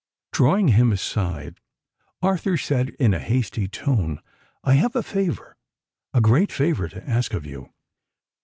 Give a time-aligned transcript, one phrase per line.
[0.33, 1.59] Drawing him aside,
[2.23, 4.19] Arthur said in a hasty tone,
[4.63, 7.71] "I have a favour—a great favour to ask of you.